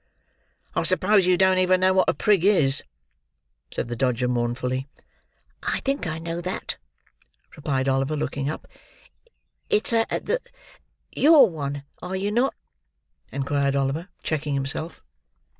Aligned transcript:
"I 0.73 0.81
suppose 0.81 1.27
you 1.27 1.37
don't 1.37 1.59
even 1.59 1.79
know 1.79 1.93
what 1.93 2.09
a 2.09 2.15
prig 2.15 2.43
is?" 2.43 2.81
said 3.71 3.87
the 3.87 3.95
Dodger 3.95 4.27
mournfully. 4.27 4.87
"I 5.61 5.79
think 5.81 6.07
I 6.07 6.17
know 6.17 6.41
that," 6.41 6.77
replied 7.55 7.87
Oliver, 7.87 8.15
looking 8.17 8.49
up. 8.49 8.67
"It's 9.69 9.93
a 9.93 10.05
the—; 10.09 10.41
you're 11.15 11.45
one, 11.45 11.83
are 12.01 12.15
you 12.15 12.31
not?" 12.31 12.55
inquired 13.31 13.75
Oliver, 13.75 14.07
checking 14.23 14.55
himself. 14.55 15.03